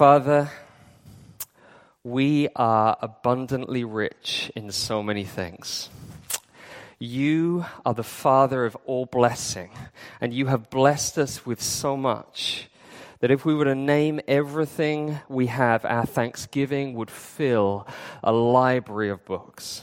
[0.00, 0.50] Father,
[2.02, 5.90] we are abundantly rich in so many things.
[6.98, 9.68] You are the Father of all blessing,
[10.18, 12.70] and you have blessed us with so much
[13.18, 17.86] that if we were to name everything we have, our thanksgiving would fill
[18.24, 19.82] a library of books.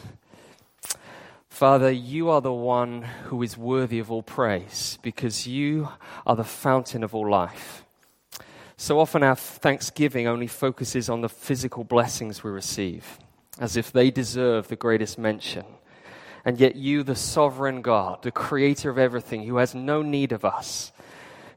[1.48, 5.90] Father, you are the one who is worthy of all praise because you
[6.26, 7.84] are the fountain of all life.
[8.80, 13.18] So often our thanksgiving only focuses on the physical blessings we receive,
[13.60, 15.65] as if they deserve the greatest mention.
[16.46, 20.46] And yet, you, the sovereign God, the creator of everything, who has no need of
[20.46, 20.92] us,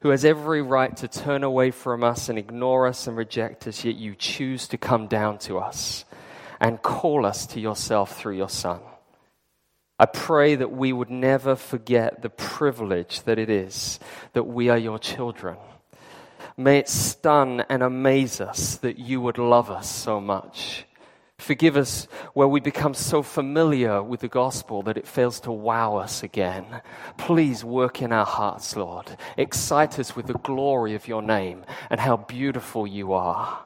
[0.01, 3.85] who has every right to turn away from us and ignore us and reject us,
[3.85, 6.07] yet you choose to come down to us
[6.59, 8.81] and call us to yourself through your Son.
[9.99, 14.01] I pray that we would never forget the privilege that it is
[14.33, 15.59] that we are your children.
[16.61, 20.85] May it stun and amaze us that you would love us so much.
[21.39, 25.97] Forgive us where we become so familiar with the gospel that it fails to wow
[25.97, 26.83] us again.
[27.17, 29.17] Please work in our hearts, Lord.
[29.39, 33.65] Excite us with the glory of your name and how beautiful you are.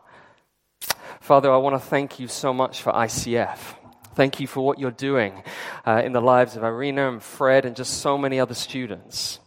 [1.19, 3.59] Father, I want to thank you so much for ICF.
[4.15, 5.43] Thank you for what you're doing
[5.85, 9.41] uh, in the lives of Irina and Fred and just so many other students.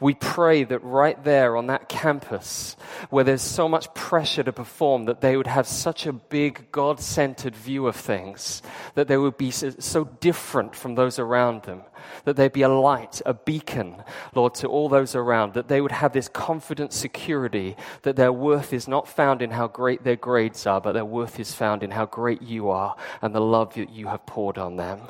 [0.00, 2.76] We pray that right there on that campus,
[3.10, 7.00] where there's so much pressure to perform, that they would have such a big God
[7.00, 8.62] centered view of things,
[8.94, 11.82] that they would be so different from those around them,
[12.24, 14.02] that they'd be a light, a beacon,
[14.34, 18.72] Lord, to all those around, that they would have this confident security that their worth
[18.72, 21.90] is not found in how great their grades are, but their worth is found in
[21.90, 25.00] how great you are and the love that you have poured on them.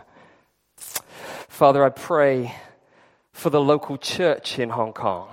[1.49, 2.55] Father, I pray
[3.37, 5.29] for the local church in Hong Kong.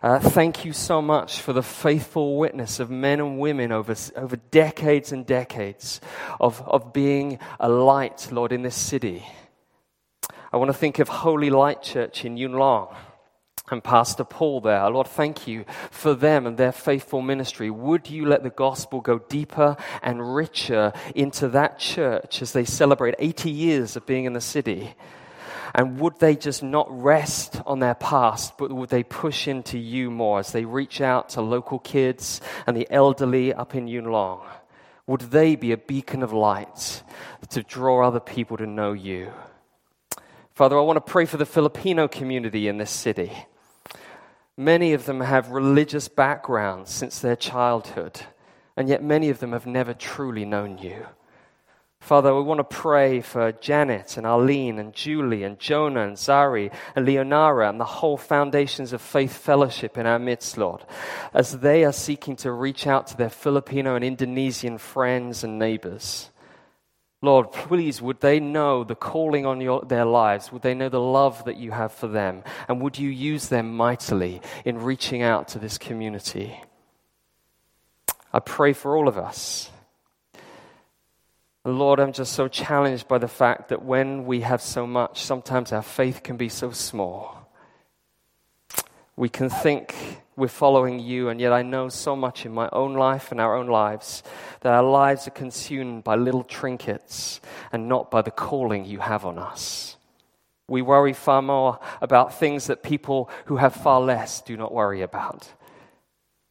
[0.00, 4.36] Uh, thank you so much for the faithful witness of men and women over, over
[4.36, 6.00] decades and decades
[6.38, 9.26] of, of being a light, Lord, in this city.
[10.52, 12.94] I want to think of Holy Light Church in Yuen Long
[13.72, 14.88] and Pastor Paul there.
[14.88, 17.70] Lord, thank you for them and their faithful ministry.
[17.70, 23.16] Would you let the gospel go deeper and richer into that church as they celebrate
[23.18, 24.94] 80 years of being in the city?
[25.74, 30.10] And would they just not rest on their past, but would they push into you
[30.10, 34.38] more as they reach out to local kids and the elderly up in Yuen?
[35.06, 37.02] Would they be a beacon of light
[37.50, 39.32] to draw other people to know you?
[40.54, 43.32] Father, I want to pray for the Filipino community in this city.
[44.56, 48.22] Many of them have religious backgrounds since their childhood,
[48.76, 51.06] and yet many of them have never truly known you.
[52.00, 56.72] Father, we want to pray for Janet and Arlene and Julie and Jonah and Zari
[56.96, 60.84] and Leonara and the whole Foundations of Faith Fellowship in our midst, Lord,
[61.34, 66.30] as they are seeking to reach out to their Filipino and Indonesian friends and neighbors.
[67.20, 70.52] Lord, please, would they know the calling on your, their lives?
[70.52, 72.44] Would they know the love that you have for them?
[72.68, 76.62] And would you use them mightily in reaching out to this community?
[78.32, 79.70] I pray for all of us.
[81.64, 85.72] Lord, I'm just so challenged by the fact that when we have so much, sometimes
[85.72, 87.50] our faith can be so small.
[89.16, 89.94] We can think
[90.36, 93.56] we're following you, and yet I know so much in my own life and our
[93.56, 94.22] own lives
[94.60, 97.40] that our lives are consumed by little trinkets
[97.72, 99.96] and not by the calling you have on us.
[100.68, 105.02] We worry far more about things that people who have far less do not worry
[105.02, 105.52] about.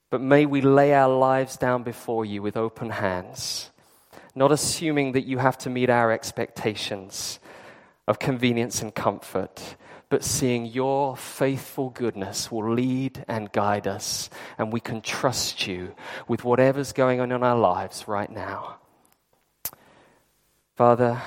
[0.10, 3.72] But may we lay our lives down before you with open hands,
[4.38, 7.40] not assuming that you have to meet our expectations
[8.08, 9.76] of convenience and comfort
[10.10, 15.94] but seeing your faithful goodness will lead and guide us, and we can trust you
[16.28, 18.78] with whatever's going on in our lives right now.
[20.76, 21.22] Father,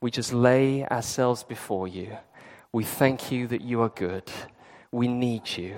[0.00, 2.16] we just lay ourselves before you.
[2.72, 4.30] We thank you that you are good.
[4.90, 5.76] We need you.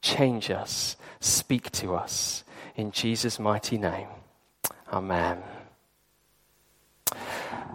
[0.00, 0.96] Change us.
[1.20, 2.44] Speak to us.
[2.76, 4.08] In Jesus' mighty name.
[4.90, 5.42] Amen.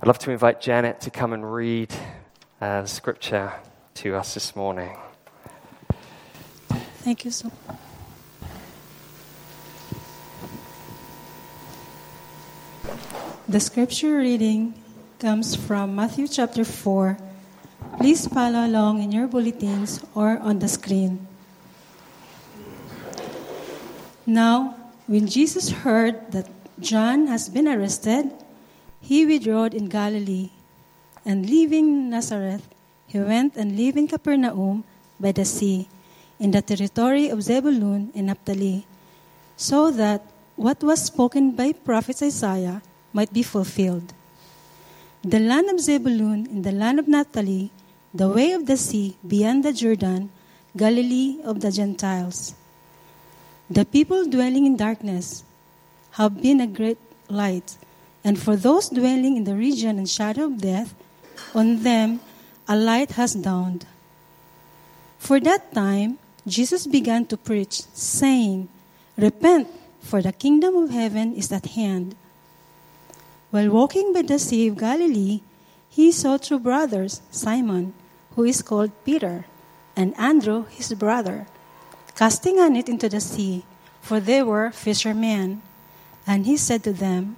[0.05, 1.91] I'd love to invite Janet to come and read
[2.61, 3.53] uh, scripture
[3.95, 4.95] to us this morning.
[7.01, 7.77] Thank you so much.
[13.49, 14.75] The scripture reading
[15.17, 17.17] comes from Matthew chapter 4.
[17.97, 21.25] Please follow along in your bulletins or on the screen.
[24.27, 24.77] Now,
[25.07, 26.47] when Jesus heard that
[26.79, 28.44] John has been arrested,
[29.05, 30.49] he withdrew in Galilee,
[31.23, 32.65] and leaving Nazareth,
[33.05, 34.83] he went and lived in Capernaum
[35.19, 35.87] by the sea,
[36.39, 38.85] in the territory of Zebulun and Naphtali,
[39.55, 40.21] so that
[40.55, 42.81] what was spoken by prophet Isaiah
[43.13, 44.13] might be fulfilled.
[45.23, 47.71] The land of Zebulun and the land of Naphtali,
[48.13, 50.29] the way of the sea beyond the Jordan,
[50.75, 52.55] Galilee of the Gentiles.
[53.69, 55.43] The people dwelling in darkness
[56.11, 56.97] have been a great
[57.29, 57.77] light,
[58.25, 60.95] and for those dwelling in the region and shadow of death,
[61.53, 62.19] on them
[62.67, 63.85] a light has dawned.
[65.19, 66.17] For that time,
[66.47, 68.67] Jesus began to preach, saying,
[69.15, 69.69] Repent,
[70.01, 72.15] for the kingdom of heaven is at hand.
[73.51, 75.41] While walking by the Sea of Galilee,
[75.87, 77.93] he saw two brothers, Simon,
[78.35, 79.45] who is called Peter,
[79.95, 81.45] and Andrew, his brother,
[82.15, 83.63] casting a net into the sea,
[84.01, 85.61] for they were fishermen.
[86.25, 87.37] And he said to them,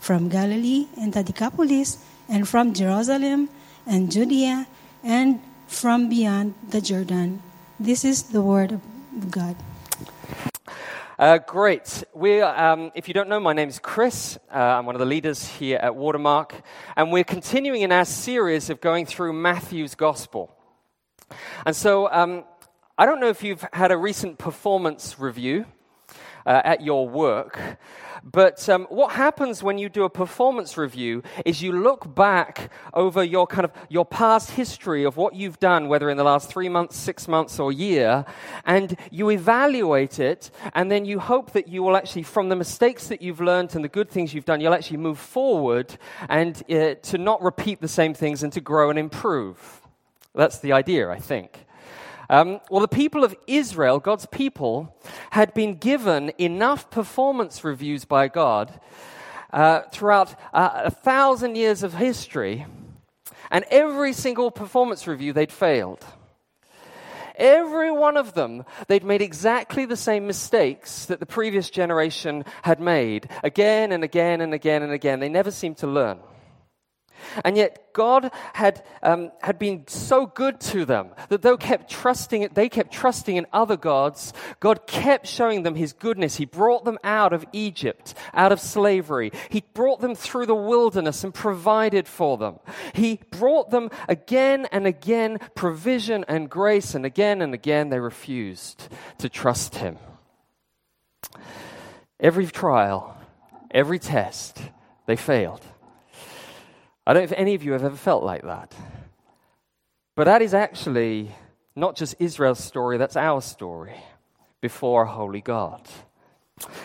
[0.00, 1.98] from Galilee and the Decapolis,
[2.28, 3.48] and from Jerusalem
[3.86, 4.66] and Judea,
[5.02, 7.42] and from beyond the Jordan.
[7.80, 9.56] This is the word of God.
[11.18, 12.04] Uh, great.
[12.14, 14.38] We, um, if you don't know, my name is Chris.
[14.54, 16.54] Uh, I'm one of the leaders here at Watermark,
[16.96, 20.54] and we're continuing in our series of going through Matthew's Gospel.
[21.66, 22.44] And so, um,
[22.96, 25.66] I don't know if you've had a recent performance review
[26.46, 27.58] uh, at your work,
[28.24, 33.22] but um, what happens when you do a performance review is you look back over
[33.22, 36.68] your kind of your past history of what you've done, whether in the last three
[36.68, 38.24] months, six months, or year,
[38.64, 43.08] and you evaluate it, and then you hope that you will actually, from the mistakes
[43.08, 45.96] that you've learned and the good things you've done, you'll actually move forward
[46.28, 49.82] and uh, to not repeat the same things and to grow and improve.
[50.34, 51.66] That's the idea, I think.
[52.30, 54.94] Um, well, the people of Israel, God's people,
[55.30, 58.78] had been given enough performance reviews by God
[59.50, 62.66] uh, throughout uh, a thousand years of history,
[63.50, 66.04] and every single performance review they'd failed.
[67.36, 72.80] Every one of them, they'd made exactly the same mistakes that the previous generation had
[72.80, 75.20] made again and again and again and again.
[75.20, 76.18] They never seemed to learn.
[77.44, 82.48] And yet God had, um, had been so good to them that they kept trusting,
[82.54, 84.32] they kept trusting in other gods.
[84.60, 86.36] God kept showing them his goodness.
[86.36, 89.32] He brought them out of Egypt, out of slavery.
[89.48, 92.58] He brought them through the wilderness and provided for them.
[92.94, 98.88] He brought them again and again provision and grace, and again and again they refused
[99.18, 99.98] to trust him.
[102.20, 103.16] Every trial,
[103.70, 104.60] every test,
[105.06, 105.62] they failed.
[107.08, 108.74] I don't know if any of you have ever felt like that.
[110.14, 111.34] But that is actually
[111.74, 113.94] not just Israel's story, that's our story
[114.60, 115.88] before a holy God.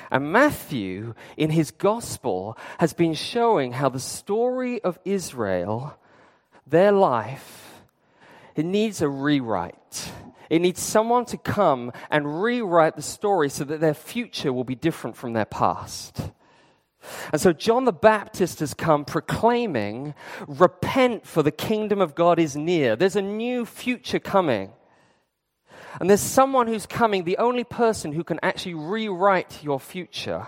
[0.09, 5.97] And Matthew, in his gospel, has been showing how the story of Israel,
[6.65, 7.81] their life,
[8.55, 10.13] it needs a rewrite.
[10.49, 14.75] It needs someone to come and rewrite the story so that their future will be
[14.75, 16.21] different from their past.
[17.31, 20.13] And so John the Baptist has come proclaiming,
[20.47, 22.95] Repent, for the kingdom of God is near.
[22.95, 24.71] There's a new future coming.
[25.99, 30.47] And there's someone who's coming, the only person who can actually rewrite your future.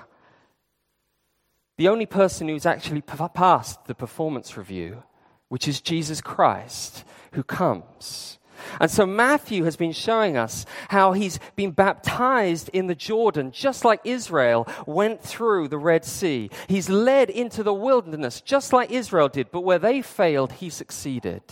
[1.77, 5.03] The only person who's actually passed the performance review,
[5.49, 8.39] which is Jesus Christ, who comes.
[8.79, 13.85] And so Matthew has been showing us how he's been baptized in the Jordan, just
[13.85, 16.49] like Israel went through the Red Sea.
[16.67, 21.43] He's led into the wilderness, just like Israel did, but where they failed, he succeeded.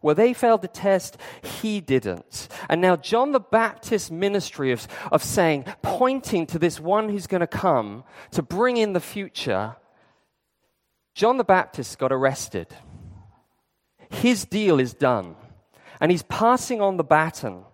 [0.00, 2.48] Where they failed the test, he didn't.
[2.68, 7.40] And now, John the Baptist's ministry of, of saying, pointing to this one who's going
[7.40, 9.76] to come to bring in the future,
[11.14, 12.68] John the Baptist got arrested.
[14.08, 15.34] His deal is done.
[16.00, 17.64] And he's passing on the baton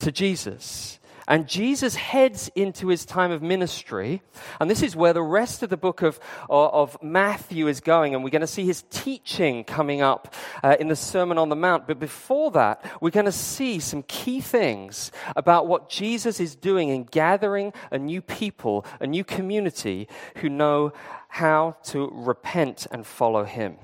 [0.00, 0.98] to Jesus.
[1.28, 4.22] And Jesus heads into his time of ministry.
[4.58, 8.14] And this is where the rest of the book of, of Matthew is going.
[8.14, 10.34] And we're going to see his teaching coming up
[10.64, 11.86] uh, in the Sermon on the Mount.
[11.86, 16.88] But before that, we're going to see some key things about what Jesus is doing
[16.88, 20.94] in gathering a new people, a new community who know
[21.28, 23.76] how to repent and follow him.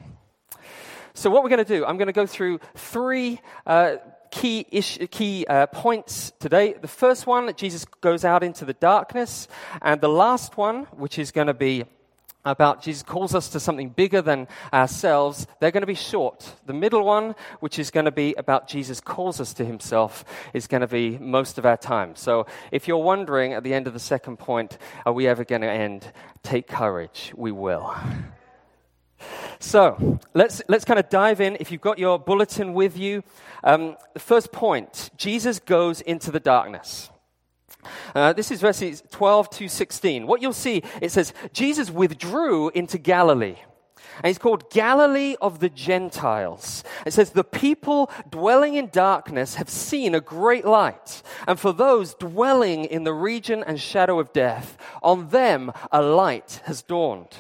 [1.15, 3.97] So, what we're going to do, I'm going to go through three uh,
[4.33, 6.73] key, ish, key uh, points today.
[6.73, 9.47] The first one, Jesus goes out into the darkness.
[9.81, 11.85] And the last one, which is going to be
[12.45, 16.53] about Jesus calls us to something bigger than ourselves, they're going to be short.
[16.67, 20.67] The middle one, which is going to be about Jesus calls us to himself, is
[20.67, 22.17] going to be most of our time.
[22.17, 25.63] So if you're wondering at the end of the second point, are we ever going
[25.63, 26.13] to end?
[26.43, 27.33] Take courage.
[27.37, 27.95] We will.
[29.59, 31.57] So let's, let's kind of dive in.
[31.61, 33.23] If you've got your bulletin with you,
[33.63, 37.11] um, the first point Jesus goes into the darkness.
[38.15, 40.27] Uh, this is verses 12 to 16.
[40.27, 43.57] What you'll see, it says, Jesus withdrew into Galilee.
[44.19, 46.85] And he's called Galilee of the Gentiles.
[47.05, 51.23] It says, The people dwelling in darkness have seen a great light.
[51.49, 56.61] And for those dwelling in the region and shadow of death, on them a light
[56.65, 57.37] has dawned.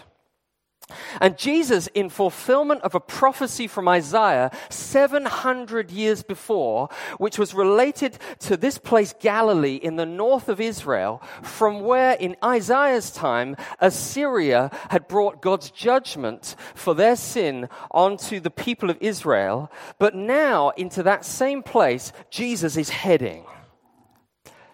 [1.20, 6.88] And Jesus, in fulfillment of a prophecy from Isaiah 700 years before,
[7.18, 12.36] which was related to this place, Galilee, in the north of Israel, from where in
[12.44, 19.70] Isaiah's time, Assyria had brought God's judgment for their sin onto the people of Israel.
[19.98, 23.44] But now, into that same place, Jesus is heading.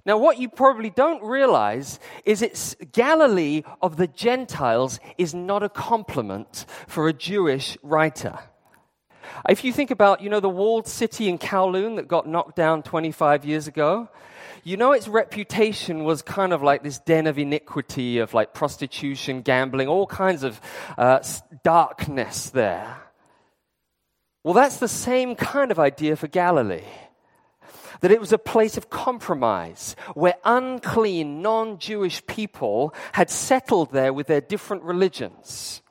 [0.07, 5.69] Now, what you probably don't realize is it's Galilee of the Gentiles is not a
[5.69, 8.39] compliment for a Jewish writer.
[9.49, 12.83] If you think about, you know, the walled city in Kowloon that got knocked down
[12.83, 14.09] 25 years ago,
[14.65, 19.43] you know its reputation was kind of like this den of iniquity, of like prostitution,
[19.43, 20.61] gambling, all kinds of
[20.99, 21.23] uh,
[21.63, 22.99] darkness there.
[24.45, 26.85] Well, that's the same kind of idea for Galilee
[28.01, 34.13] that it was a place of compromise where unclean, non Jewish people had settled there
[34.13, 35.83] with their different religions.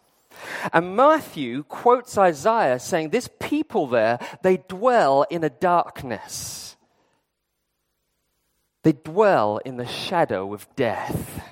[0.74, 6.78] And Matthew quotes Isaiah saying, This people there, they dwell in a darkness.
[8.84, 11.44] They dwell in the shadow of death.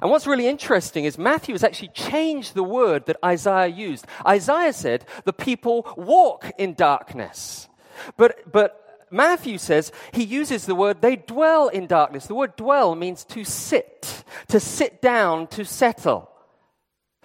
[0.00, 4.06] And what's really interesting is Matthew has actually changed the word that Isaiah used.
[4.24, 7.68] Isaiah said, The people walk in darkness.
[8.16, 12.26] But, but Matthew says he uses the word they dwell in darkness.
[12.26, 16.30] The word dwell means to sit, to sit down, to settle.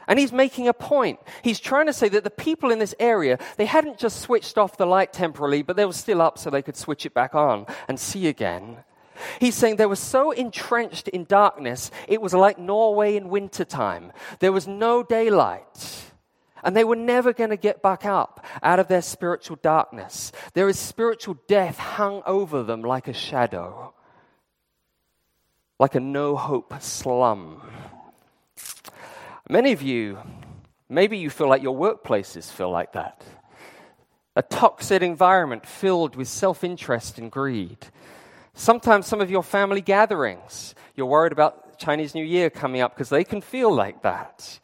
[0.08, 1.20] And he's making a point.
[1.44, 4.78] He's trying to say that the people in this area, they hadn't just switched off
[4.78, 7.66] the light temporarily, but they were still up so they could switch it back on
[7.88, 8.78] and see again.
[9.40, 14.12] He's saying they were so entrenched in darkness, it was like Norway in wintertime.
[14.40, 16.12] There was no daylight.
[16.64, 20.32] And they were never going to get back up out of their spiritual darkness.
[20.54, 23.94] There is spiritual death hung over them like a shadow,
[25.80, 27.62] like a no hope slum.
[29.50, 30.20] Many of you,
[30.88, 33.22] maybe you feel like your workplaces feel like that.
[34.36, 37.78] A toxic environment filled with self interest and greed.
[38.54, 43.10] Sometimes some of your family gatherings, you're worried about Chinese New Year coming up because
[43.10, 44.60] they can feel like that.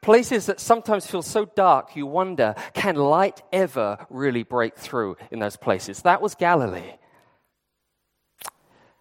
[0.00, 5.40] Places that sometimes feel so dark, you wonder, can light ever really break through in
[5.40, 6.02] those places?
[6.02, 6.94] That was Galilee.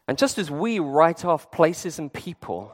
[0.07, 2.71] And just as we write off places and people,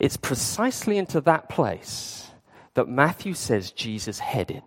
[0.00, 2.30] it's precisely into that place
[2.74, 4.64] that Matthew says Jesus headed.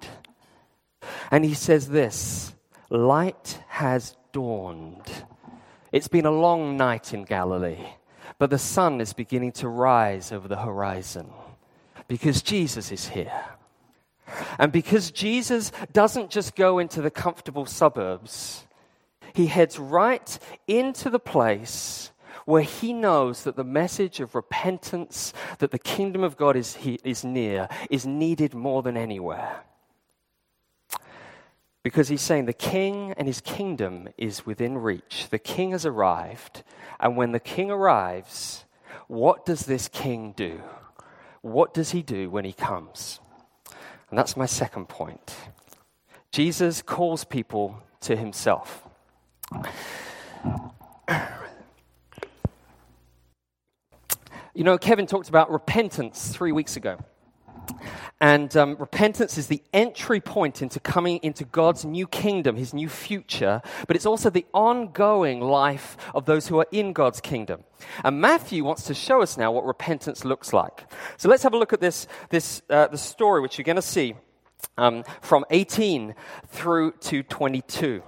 [1.31, 2.53] And he says this
[2.89, 5.11] light has dawned.
[5.91, 7.85] It's been a long night in Galilee.
[8.37, 11.29] But the sun is beginning to rise over the horizon
[12.07, 13.43] because Jesus is here.
[14.57, 18.65] And because Jesus doesn't just go into the comfortable suburbs,
[19.33, 20.37] he heads right
[20.67, 22.11] into the place
[22.45, 26.99] where he knows that the message of repentance, that the kingdom of God is, he,
[27.03, 29.63] is near, is needed more than anywhere.
[31.85, 35.27] Because he's saying the king and his kingdom is within reach.
[35.29, 36.63] The king has arrived.
[36.99, 38.65] And when the king arrives,
[39.07, 40.61] what does this king do?
[41.41, 43.19] What does he do when he comes?
[44.09, 45.35] And that's my second point.
[46.31, 48.87] Jesus calls people to himself.
[54.55, 56.97] You know, Kevin talked about repentance three weeks ago.
[58.21, 62.89] And um, repentance is the entry point into coming into God's new kingdom, his new
[62.89, 67.63] future, but it's also the ongoing life of those who are in God's kingdom.
[68.03, 70.85] And Matthew wants to show us now what repentance looks like.
[71.17, 73.81] So let's have a look at this, this uh, the story, which you're going to
[73.81, 74.15] see
[74.77, 76.15] um, from 18
[76.47, 78.01] through to 22.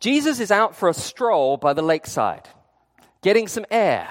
[0.00, 2.48] Jesus is out for a stroll by the lakeside,
[3.22, 4.08] getting some air.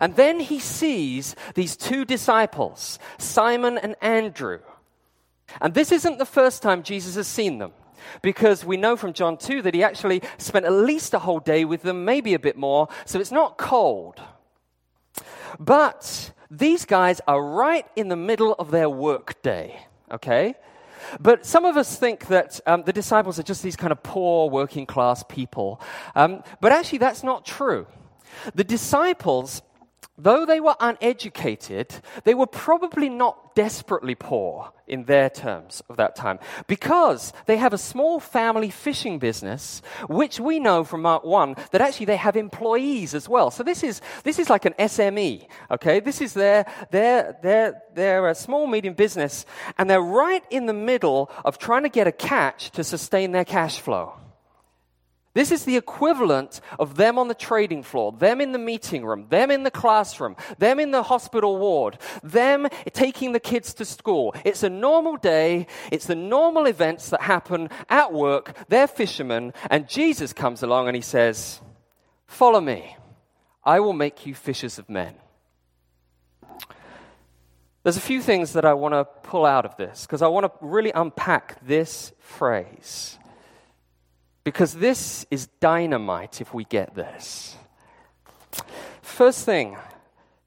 [0.00, 4.60] And then he sees these two disciples, Simon and Andrew.
[5.60, 7.72] And this isn't the first time Jesus has seen them,
[8.22, 11.64] because we know from John 2 that he actually spent at least a whole day
[11.64, 14.20] with them, maybe a bit more, so it's not cold.
[15.58, 20.54] But these guys are right in the middle of their work day, okay?
[21.20, 24.48] But some of us think that um, the disciples are just these kind of poor
[24.50, 25.80] working class people.
[26.14, 27.86] Um, but actually, that's not true.
[28.54, 29.62] The disciples,
[30.16, 36.14] though they were uneducated, they were probably not desperately poor in their terms of that
[36.14, 41.56] time because they have a small family fishing business, which we know from Mark 1
[41.70, 43.50] that actually they have employees as well.
[43.50, 46.00] So this is, this is like an SME, okay?
[46.00, 49.46] This is their, their, their, their uh, small, medium business,
[49.78, 53.44] and they're right in the middle of trying to get a catch to sustain their
[53.44, 54.14] cash flow.
[55.34, 59.26] This is the equivalent of them on the trading floor, them in the meeting room,
[59.28, 64.32] them in the classroom, them in the hospital ward, them taking the kids to school.
[64.44, 65.66] It's a normal day.
[65.90, 68.56] It's the normal events that happen at work.
[68.68, 69.52] They're fishermen.
[69.70, 71.60] And Jesus comes along and he says,
[72.26, 72.96] Follow me.
[73.64, 75.14] I will make you fishers of men.
[77.82, 80.46] There's a few things that I want to pull out of this because I want
[80.46, 83.18] to really unpack this phrase.
[84.44, 87.56] Because this is dynamite if we get this.
[89.00, 89.76] First thing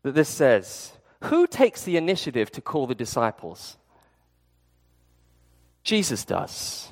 [0.03, 3.77] that this says who takes the initiative to call the disciples?
[5.83, 6.91] Jesus does.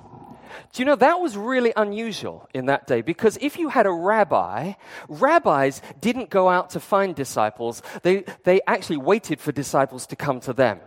[0.73, 3.01] Do you know that was really unusual in that day?
[3.01, 4.73] Because if you had a rabbi,
[5.07, 10.39] rabbis didn't go out to find disciples, they, they actually waited for disciples to come
[10.41, 10.79] to them.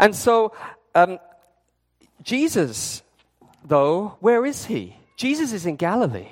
[0.00, 0.52] And so,
[0.94, 1.18] um,
[2.22, 3.03] Jesus
[3.64, 4.96] though, where is he?
[5.16, 6.28] Jesus is in Galilee,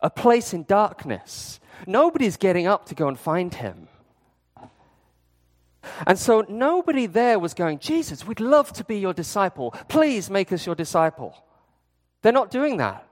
[0.00, 1.60] a place in darkness.
[1.86, 3.88] Nobody's getting up to go and find him.
[6.06, 9.72] And so nobody there was going, Jesus, we'd love to be your disciple.
[9.88, 11.36] Please make us your disciple.
[12.22, 13.06] They're not doing that.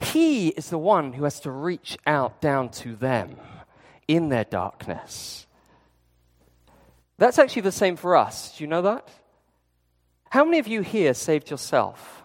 [0.00, 3.36] He is the one who has to reach out down to them
[4.08, 5.46] in their darkness.
[7.18, 8.56] That's actually the same for us.
[8.56, 9.08] Do you know that?
[10.30, 12.15] How many of you here saved yourself?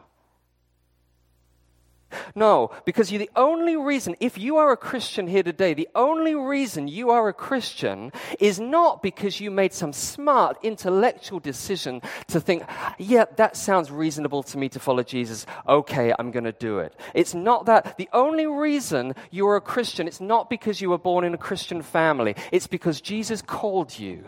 [2.36, 6.88] No, because the only reason, if you are a Christian here today, the only reason
[6.88, 12.63] you are a Christian is not because you made some smart intellectual decision to think,
[12.97, 15.45] yeah, that sounds reasonable to me to follow Jesus.
[15.67, 16.95] Okay, I'm going to do it.
[17.13, 17.97] It's not that.
[17.97, 21.38] The only reason you are a Christian, it's not because you were born in a
[21.38, 22.36] Christian family.
[22.52, 24.24] It's because Jesus called you.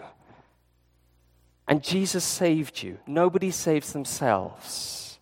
[1.68, 2.98] And Jesus saved you.
[3.08, 5.20] Nobody saves themselves.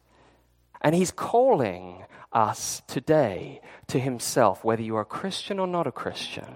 [0.81, 5.91] And he's calling us today to himself, whether you are a Christian or not a
[5.91, 6.47] Christian,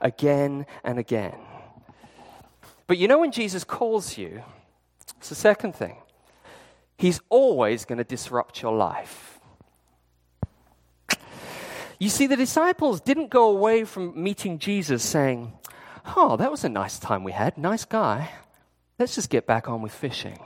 [0.00, 1.38] again and again.
[2.86, 4.42] But you know, when Jesus calls you,
[5.18, 5.96] it's the second thing.
[6.96, 9.40] He's always going to disrupt your life.
[11.98, 15.52] You see, the disciples didn't go away from meeting Jesus saying,
[16.16, 17.56] Oh, that was a nice time we had.
[17.56, 18.30] Nice guy.
[18.98, 20.38] Let's just get back on with fishing.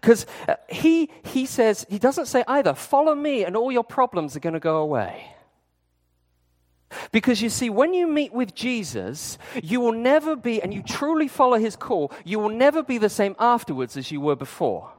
[0.00, 4.36] Because uh, he, he says, he doesn't say either, follow me and all your problems
[4.36, 5.34] are going to go away.
[7.10, 11.28] Because you see, when you meet with Jesus, you will never be, and you truly
[11.28, 14.92] follow his call, you will never be the same afterwards as you were before.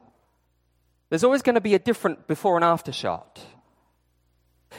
[1.10, 3.40] There's always going to be a different before and after shot.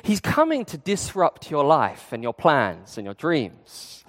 [0.03, 4.05] He's coming to disrupt your life and your plans and your dreams.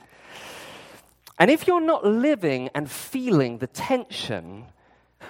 [1.38, 4.66] And if you're not living and feeling the tension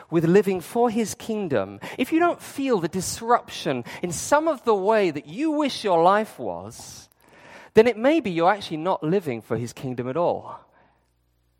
[0.10, 4.75] with living for his kingdom, if you don't feel the disruption in some of the
[4.75, 7.10] way that you wish your life was,
[7.73, 10.60] then it may be you're actually not living for his kingdom at all.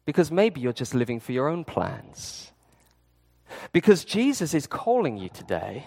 [0.06, 2.52] Because maybe you're just living for your own plans.
[3.72, 5.86] Because Jesus is calling you today,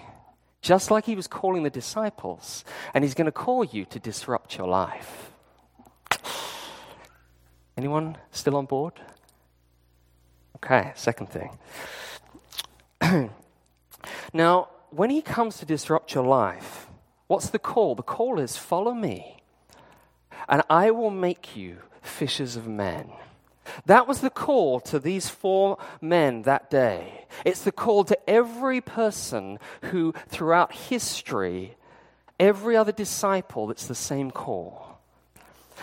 [0.61, 4.58] just like he was calling the disciples, and he's going to call you to disrupt
[4.58, 5.32] your life.
[7.76, 8.94] Anyone still on board?
[10.56, 11.56] Okay, second thing.
[14.32, 16.88] now, when he comes to disrupt your life,
[17.26, 17.94] what's the call?
[17.94, 19.42] The call is follow me,
[20.48, 23.11] and I will make you fishers of men.
[23.87, 27.26] That was the call to these four men that day.
[27.44, 31.76] It's the call to every person who, throughout history,
[32.40, 34.88] every other disciple, it's the same call.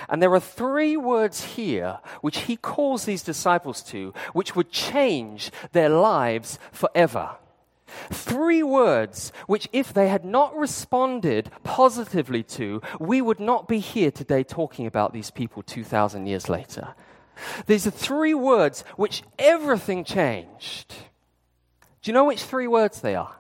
[0.09, 5.51] And there are three words here which he calls these disciples to, which would change
[5.71, 7.37] their lives forever.
[8.11, 14.11] Three words which, if they had not responded positively to, we would not be here
[14.11, 16.95] today talking about these people 2,000 years later.
[17.67, 20.89] These are three words which everything changed.
[22.01, 23.35] Do you know which three words they are?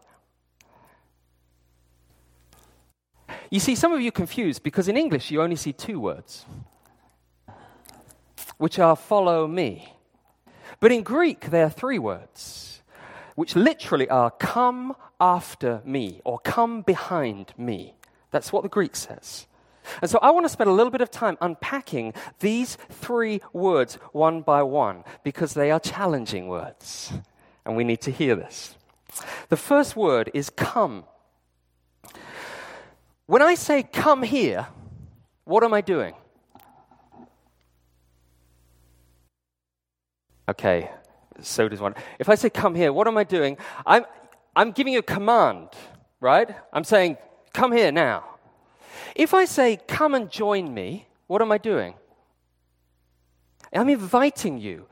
[3.49, 6.45] You see, some of you confused because in English you only see two words,
[8.57, 9.93] which are follow me.
[10.79, 12.81] But in Greek, there are three words,
[13.35, 17.95] which literally are come after me or come behind me.
[18.31, 19.47] That's what the Greek says.
[20.01, 23.95] And so I want to spend a little bit of time unpacking these three words
[24.11, 27.13] one by one because they are challenging words.
[27.65, 28.75] And we need to hear this.
[29.49, 31.05] The first word is come.
[33.27, 34.67] When I say come here,
[35.45, 36.13] what am I doing?
[40.47, 40.91] Okay,
[41.41, 41.95] so does one.
[42.19, 43.57] If I say come here, what am I doing?
[43.85, 44.05] I'm,
[44.55, 45.69] I'm giving you a command,
[46.19, 46.49] right?
[46.71, 47.17] I'm saying,
[47.51, 48.23] come here now.
[49.15, 51.95] If I say, come and join me, what am I doing?
[53.73, 54.85] I'm inviting you.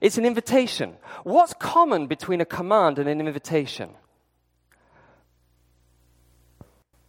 [0.00, 0.96] It's an invitation.
[1.22, 3.90] What's common between a command and an invitation?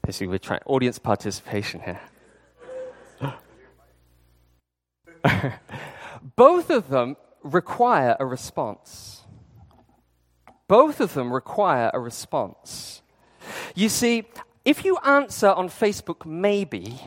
[0.07, 1.99] We're trying audience participation here.
[6.35, 9.23] Both of them require a response.
[10.67, 13.01] Both of them require a response.
[13.73, 14.25] You see,
[14.63, 16.99] if you answer on Facebook, maybe,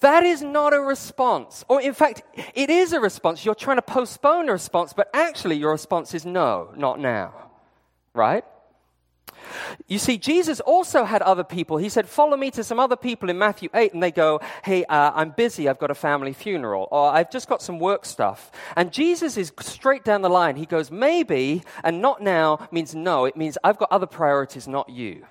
[0.00, 1.64] that is not a response.
[1.68, 2.22] Or, in fact,
[2.54, 3.44] it is a response.
[3.44, 7.32] You're trying to postpone a response, but actually, your response is no, not now.
[8.12, 8.44] Right?
[9.86, 11.76] You see, Jesus also had other people.
[11.76, 14.84] He said, Follow me to some other people in Matthew 8, and they go, Hey,
[14.84, 15.68] uh, I'm busy.
[15.68, 18.50] I've got a family funeral, or I've just got some work stuff.
[18.76, 20.56] And Jesus is straight down the line.
[20.56, 23.24] He goes, Maybe, and not now means no.
[23.24, 25.26] It means I've got other priorities, not you.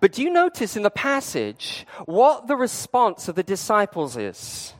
[0.00, 4.74] But do you notice in the passage what the response of the disciples is?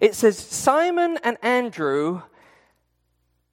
[0.00, 2.22] It says, Simon and Andrew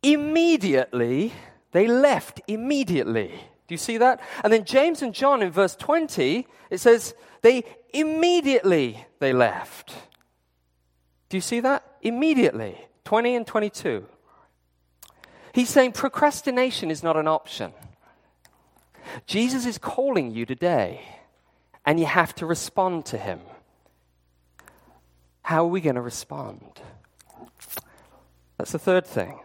[0.02, 1.34] immediately
[1.72, 3.32] they left immediately.
[3.68, 4.22] Do you see that?
[4.44, 9.94] And then James and John in verse 20, it says they immediately they left.
[11.30, 11.84] Do you see that?
[12.02, 12.78] Immediately.
[13.04, 14.06] 20 and 22.
[15.54, 17.74] He's saying procrastination is not an option.
[19.26, 21.02] Jesus is calling you today,
[21.86, 23.40] and you have to respond to him.
[25.42, 26.82] How are we going to respond?
[28.58, 29.40] That's the third thing.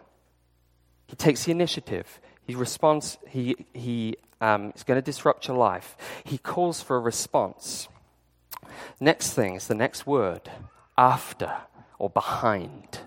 [1.12, 2.22] He takes the initiative.
[2.46, 5.94] He responds, he, he um, is going to disrupt your life.
[6.24, 7.86] He calls for a response.
[8.98, 10.50] Next thing is the next word
[10.96, 11.52] after
[11.98, 13.00] or behind.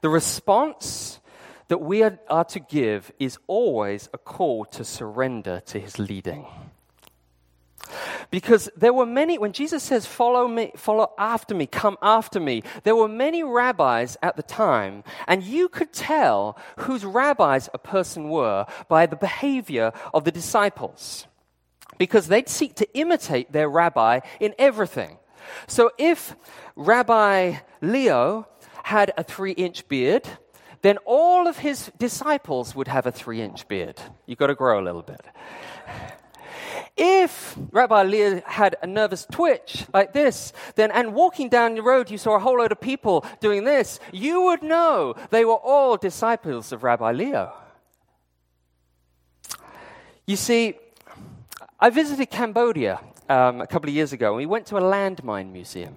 [0.00, 1.20] The response
[1.68, 6.44] that we are, are to give is always a call to surrender to his leading.
[8.30, 12.62] Because there were many, when Jesus says, follow me, follow after me, come after me,
[12.84, 18.28] there were many rabbis at the time, and you could tell whose rabbis a person
[18.28, 21.26] were by the behavior of the disciples.
[21.98, 25.18] Because they'd seek to imitate their rabbi in everything.
[25.66, 26.34] So if
[26.76, 28.46] Rabbi Leo
[28.84, 30.26] had a three inch beard,
[30.82, 34.00] then all of his disciples would have a three inch beard.
[34.26, 35.20] You've got to grow a little bit.
[37.02, 42.10] If Rabbi Leah had a nervous twitch like this, then and walking down the road
[42.10, 45.96] you saw a whole load of people doing this, you would know they were all
[45.96, 47.54] disciples of Rabbi Leo.
[50.26, 50.74] You see,
[51.80, 55.52] I visited Cambodia um, a couple of years ago, and we went to a landmine
[55.52, 55.94] museum.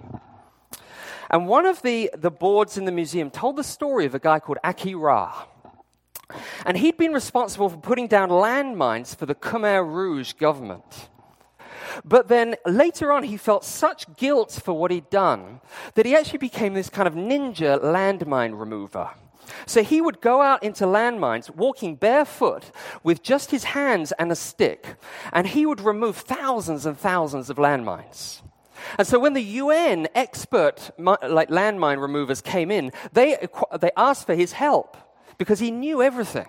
[1.30, 4.40] And one of the, the boards in the museum told the story of a guy
[4.40, 5.48] called Aki Ra.
[6.66, 11.10] And he'd been responsible for putting down landmines for the Khmer Rouge government.
[12.04, 15.62] But then later on, he felt such guilt for what he'd done
[15.96, 19.12] that he actually became this kind of ninja landmine remover.
[19.66, 22.72] So he would go out into landmines walking barefoot
[23.04, 24.96] with just his hands and a stick,
[25.32, 28.42] and he would remove thousands and thousands of landmines.
[28.98, 33.38] And so when the UN expert like landmine removers came in, they,
[33.80, 34.98] they asked for his help
[35.38, 36.48] because he knew everything.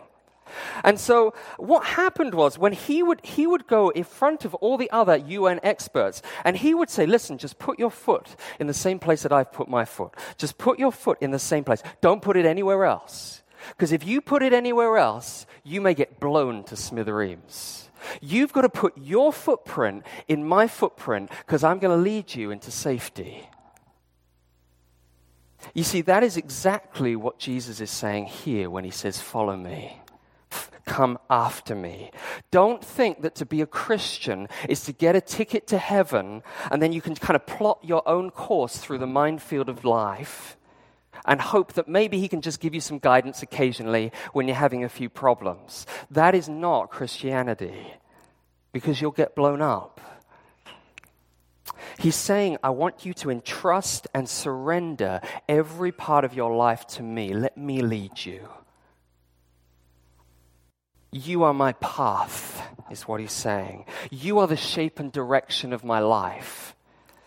[0.82, 4.76] And so what happened was when he would, he would go in front of all
[4.76, 8.74] the other UN experts and he would say, listen, just put your foot in the
[8.74, 10.14] same place that I've put my foot.
[10.36, 11.82] Just put your foot in the same place.
[12.00, 13.42] Don't put it anywhere else.
[13.70, 17.88] Because if you put it anywhere else, you may get blown to smithereens.
[18.20, 22.50] You've got to put your footprint in my footprint because I'm going to lead you
[22.50, 23.48] into safety.
[25.72, 30.00] You see, that is exactly what Jesus is saying here when he says, Follow me.
[30.86, 32.10] Come after me.
[32.50, 36.82] Don't think that to be a Christian is to get a ticket to heaven and
[36.82, 40.58] then you can kind of plot your own course through the minefield of life
[41.24, 44.84] and hope that maybe he can just give you some guidance occasionally when you're having
[44.84, 45.86] a few problems.
[46.10, 47.94] That is not Christianity
[48.72, 50.00] because you'll get blown up.
[51.98, 57.02] He's saying, I want you to entrust and surrender every part of your life to
[57.02, 57.32] me.
[57.32, 58.48] Let me lead you.
[61.10, 63.84] You are my path, is what he's saying.
[64.10, 66.74] You are the shape and direction of my life,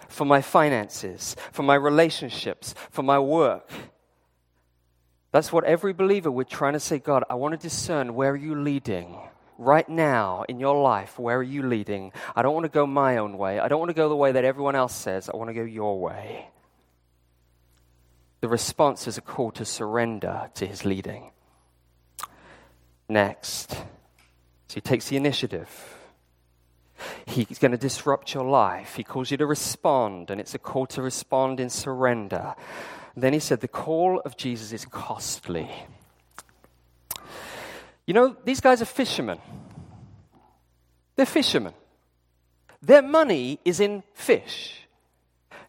[0.09, 3.71] for my finances, for my relationships, for my work.
[5.31, 8.35] That's what every believer would try to say, God, I want to discern where are
[8.35, 9.17] you leading?
[9.57, 12.11] Right now in your life, where are you leading?
[12.35, 13.59] I don't want to go my own way.
[13.59, 15.29] I don't want to go the way that everyone else says.
[15.29, 16.49] I want to go your way.
[18.41, 21.31] The response is a call to surrender to his leading.
[23.09, 25.69] Next, so he takes the initiative.
[27.25, 28.95] He's going to disrupt your life.
[28.95, 32.55] He calls you to respond, and it's a call to respond in surrender.
[33.15, 35.69] Then he said, The call of Jesus is costly.
[38.07, 39.39] You know, these guys are fishermen.
[41.15, 41.73] They're fishermen.
[42.81, 44.87] Their money is in fish.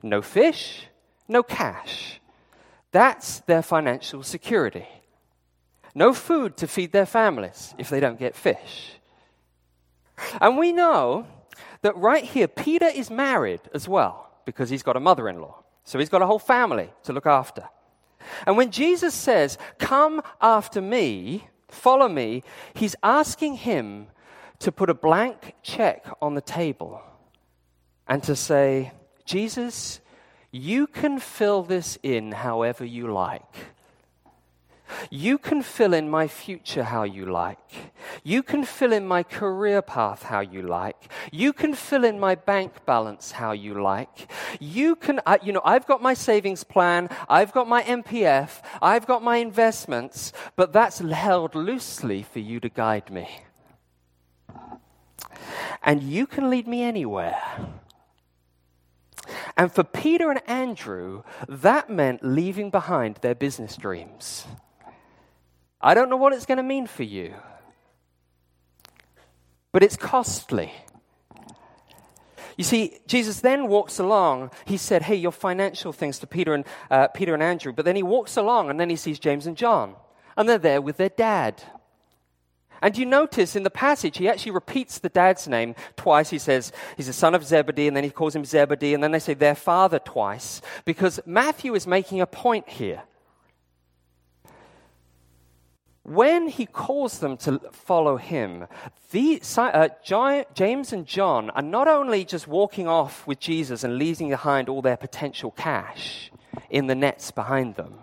[0.03, 0.87] No fish,
[1.27, 2.21] no cash.
[2.93, 4.87] That's their financial security.
[5.95, 8.93] No food to feed their families if they don't get fish.
[10.41, 11.27] And we know
[11.83, 15.65] that right here, Peter is married as well because he's got a mother in law.
[15.85, 17.65] So he's got a whole family to look after.
[18.47, 22.43] And when Jesus says, Come after me, follow me,
[22.75, 24.09] he's asking him
[24.59, 27.01] to put a blank check on the table
[28.07, 28.93] and to say,
[29.25, 30.01] Jesus,
[30.51, 33.43] you can fill this in however you like.
[35.11, 37.93] You can fill in my future how you like.
[38.25, 41.11] You can fill in my career path how you like.
[41.33, 44.31] You can fill in my bank balance how you like.
[44.61, 49.23] You can, you know, I've got my savings plan, I've got my MPF, I've got
[49.23, 53.29] my investments, but that's held loosely for you to guide me.
[55.83, 57.41] And you can lead me anywhere.
[59.57, 64.47] And for Peter and Andrew, that meant leaving behind their business dreams.
[65.81, 67.35] I don't know what it's going to mean for you,
[69.73, 70.73] but it's costly.
[72.57, 74.51] You see, Jesus then walks along.
[74.65, 77.95] He said, "Hey, your financial things to Peter and uh, Peter and Andrew." But then
[77.95, 79.95] he walks along, and then he sees James and John,
[80.37, 81.63] and they're there with their dad.
[82.83, 86.31] And you notice in the passage, he actually repeats the dad's name twice.
[86.31, 89.13] He says he's a son of Zebedee, and then he calls him Zebedee, and then
[89.13, 93.03] they say their father twice, because Matthew is making a point here
[96.09, 98.67] when he calls them to follow him,
[99.11, 99.89] the, uh,
[100.55, 104.81] James and John are not only just walking off with Jesus and leaving behind all
[104.81, 106.31] their potential cash
[106.71, 107.99] in the nets behind them,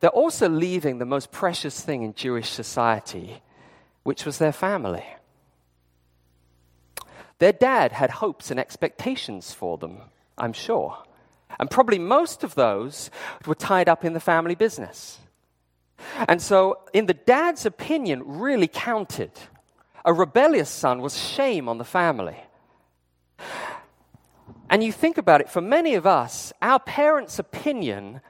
[0.00, 3.42] they're also leaving the most precious thing in Jewish society,
[4.02, 5.04] which was their family.
[7.38, 9.98] Their dad had hopes and expectations for them,
[10.36, 10.98] I'm sure.
[11.60, 13.10] And probably most of those
[13.46, 15.18] were tied up in the family business.
[16.28, 19.32] And so, in the dad's opinion, really counted.
[20.04, 22.36] A rebellious son was shame on the family.
[24.68, 28.20] And you think about it, for many of us, our parents' opinion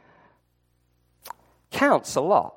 [1.70, 2.56] counts a lot.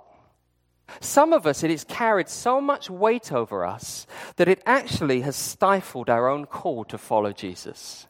[1.00, 5.36] Some of us, it has carried so much weight over us that it actually has
[5.36, 8.08] stifled our own call to follow Jesus.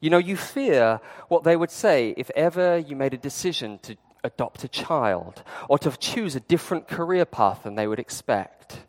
[0.00, 3.96] You know, you fear what they would say if ever you made a decision to
[4.24, 8.80] adopt a child or to choose a different career path than they would expect.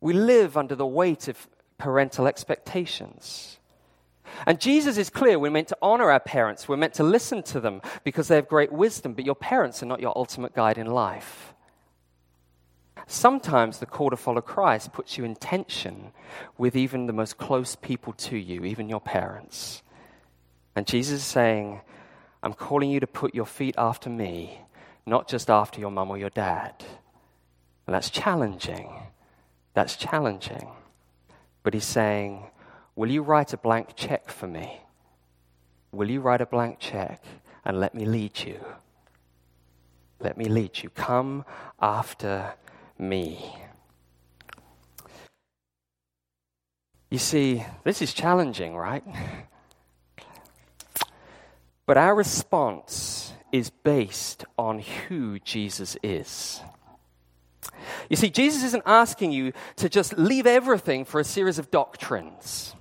[0.00, 1.46] We live under the weight of
[1.78, 3.58] parental expectations.
[4.46, 7.60] And Jesus is clear we're meant to honor our parents, we're meant to listen to
[7.60, 10.86] them because they have great wisdom, but your parents are not your ultimate guide in
[10.86, 11.54] life.
[13.06, 16.12] Sometimes the call to follow Christ puts you in tension
[16.56, 19.82] with even the most close people to you, even your parents.
[20.76, 21.80] And Jesus is saying,
[22.42, 24.60] I'm calling you to put your feet after me,
[25.06, 26.74] not just after your mum or your dad.
[27.86, 28.90] And that's challenging.
[29.74, 30.68] That's challenging.
[31.62, 32.44] But he's saying,
[32.96, 34.80] Will you write a blank check for me?
[35.92, 37.22] Will you write a blank check
[37.64, 38.60] and let me lead you?
[40.20, 40.90] Let me lead you.
[40.90, 41.44] Come
[41.80, 42.54] after
[42.98, 43.56] me.
[47.10, 49.02] You see, this is challenging, right?
[51.90, 56.60] But our response is based on who Jesus is.
[58.08, 62.76] You see, Jesus isn't asking you to just leave everything for a series of doctrines.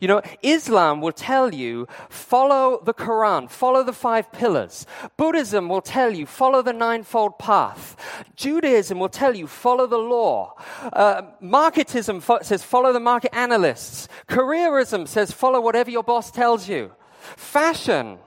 [0.00, 4.86] You know, Islam will tell you, follow the Quran, follow the five pillars.
[5.16, 7.96] Buddhism will tell you, follow the ninefold path.
[8.36, 10.54] Judaism will tell you, follow the law.
[10.92, 14.06] Uh, marketism fo- says, follow the market analysts.
[14.28, 16.92] Careerism says, follow whatever your boss tells you.
[17.36, 18.18] Fashion,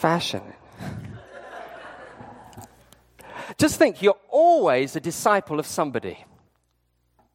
[0.00, 0.42] fashion.
[3.58, 6.24] Just think, you're always a disciple of somebody.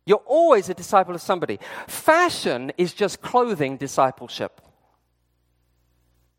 [0.06, 1.60] You're always a disciple of somebody.
[1.88, 4.62] Fashion is just clothing discipleship.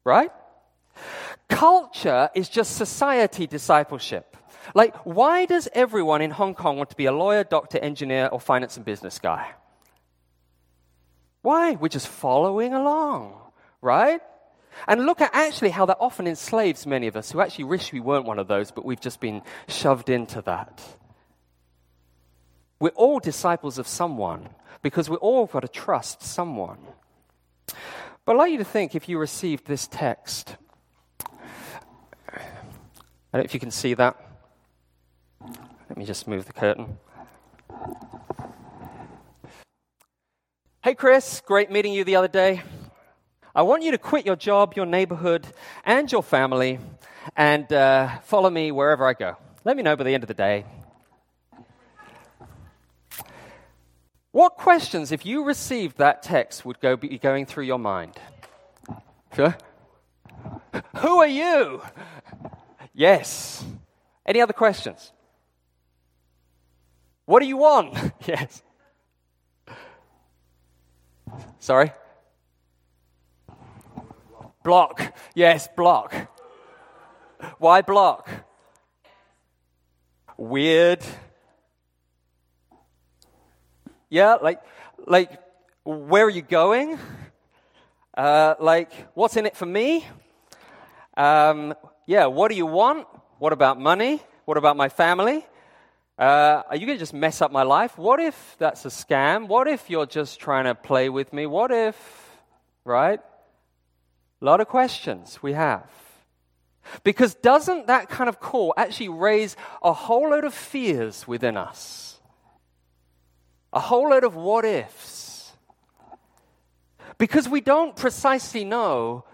[0.05, 0.31] Right?
[1.49, 4.37] Culture is just society discipleship.
[4.75, 8.41] Like, why does everyone in Hong Kong want to be a lawyer, doctor, engineer, or
[8.41, 9.53] finance and business guy?
[11.43, 11.77] Why?
[11.77, 13.35] We're just following along,
[13.81, 14.21] right?
[14.87, 18.01] And look at actually how that often enslaves many of us who actually wish we
[18.01, 20.83] weren't one of those, but we've just been shoved into that.
[22.79, 24.51] We're all disciples of someone
[24.83, 26.79] because we all got to trust someone.
[28.25, 30.57] But I'd like you to think if you received this text.
[32.33, 32.39] I
[33.33, 34.17] don't know if you can see that.
[35.89, 36.99] Let me just move the curtain.
[40.83, 42.63] Hey, Chris, great meeting you the other day.
[43.57, 45.47] I want you to quit your job, your neighborhood,
[45.83, 46.79] and your family
[47.35, 49.39] and uh, follow me wherever I go.
[49.65, 50.67] Let me know by the end of the day.
[54.31, 58.19] What questions, if you received that text, would go be going through your mind?
[59.35, 59.57] Sure.
[60.99, 61.81] Who are you?
[62.93, 63.65] Yes.
[64.27, 65.13] Any other questions?
[67.25, 68.13] What do you want?
[68.27, 68.63] yes.
[71.59, 71.91] Sorry?
[74.67, 75.17] Block.
[75.37, 76.13] Yes, block.
[77.61, 78.29] Why block?
[80.37, 81.05] Weird.
[84.11, 84.61] Yeah, like,
[85.07, 85.31] like,
[85.85, 86.99] where are you going?
[88.19, 90.05] Uh, like, what's in it for me?
[91.17, 91.73] Um,
[92.09, 93.07] yeah, what do you want?
[93.39, 94.21] What about money?
[94.47, 95.47] What about my family?
[96.19, 97.97] Uh, are you going to just mess up my life?
[97.97, 99.47] What if that's a scam?
[99.47, 101.47] What if you're just trying to play with me?
[101.47, 101.97] What if,
[102.85, 103.21] right?
[104.41, 105.91] A lot of questions we have.
[107.03, 112.17] Because doesn't that kind of call actually raise a whole load of fears within us?
[113.77, 115.53] a whole load of what ifs.
[117.19, 119.25] Because we don't precisely know,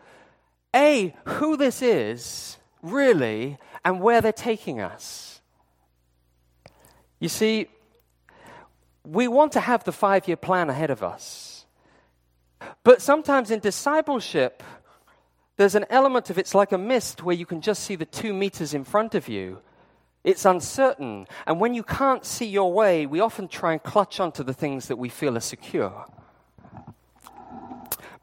[0.74, 5.40] A, who this is, really, and where they're taking us.
[7.20, 7.68] You see,
[9.04, 11.64] we want to have the five year plan ahead of us.
[12.82, 14.62] But sometimes in discipleship,
[15.62, 18.32] there's an element of it's like a mist where you can just see the two
[18.32, 19.60] meters in front of you
[20.24, 21.26] it's uncertain.
[21.46, 24.88] And when you can't see your way, we often try and clutch onto the things
[24.88, 26.06] that we feel are secure.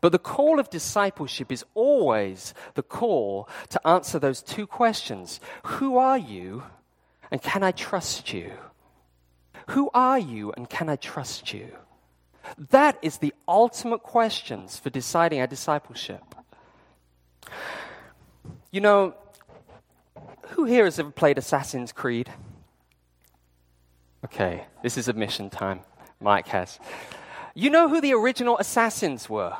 [0.02, 5.98] But the call of discipleship is always the call to answer those two questions Who
[5.98, 6.64] are you,
[7.32, 8.54] and can I trust you?
[9.68, 11.68] Who are you, and can I trust you?
[12.72, 16.24] That is the ultimate questions for deciding our discipleship.
[18.72, 19.16] You know,
[20.50, 22.30] who here has ever played Assassin's Creed?
[24.26, 25.82] Okay, this is admission time.
[26.20, 26.80] Mike has.
[27.56, 29.56] You know who the original assassins were?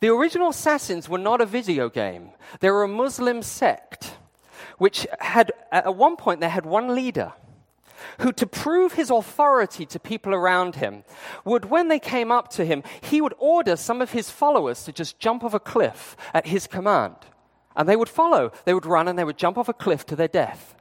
[0.00, 2.30] The original assassins were not a video game.
[2.60, 4.16] They were a Muslim sect,
[4.78, 7.32] which had, at one point, they had one leader
[8.20, 11.04] who, to prove his authority to people around him,
[11.44, 14.92] would, when they came up to him, he would order some of his followers to
[14.92, 17.16] just jump off a cliff at his command.
[17.76, 18.52] And they would follow.
[18.64, 20.74] They would run and they would jump off a cliff to their death.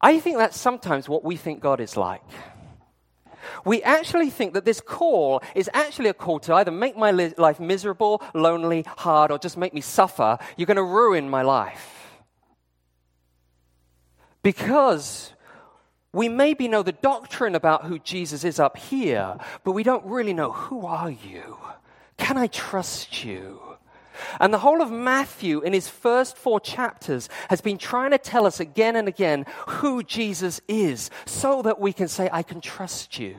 [0.00, 2.22] I think that's sometimes what we think God is like.
[3.64, 7.34] We actually think that this call is actually a call to either make my li-
[7.38, 10.38] life miserable, lonely, hard, or just make me suffer.
[10.56, 12.01] You're going to ruin my life.
[14.42, 15.32] Because
[16.12, 20.34] we maybe know the doctrine about who Jesus is up here, but we don't really
[20.34, 21.58] know who are you?
[22.18, 23.60] Can I trust you?
[24.40, 28.46] And the whole of Matthew, in his first four chapters, has been trying to tell
[28.46, 33.18] us again and again who Jesus is so that we can say, I can trust
[33.18, 33.36] you.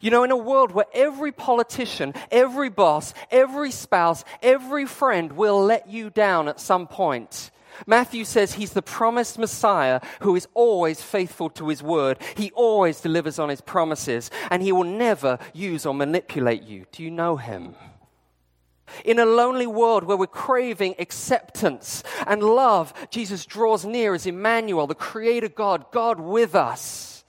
[0.00, 5.62] You know, in a world where every politician, every boss, every spouse, every friend will
[5.62, 7.50] let you down at some point,
[7.86, 12.18] Matthew says he's the promised Messiah who is always faithful to his word.
[12.36, 16.86] He always delivers on his promises, and he will never use or manipulate you.
[16.92, 17.74] Do you know him?
[19.04, 24.86] In a lonely world where we're craving acceptance and love, Jesus draws near as Emmanuel,
[24.86, 27.24] the Creator God, God with us,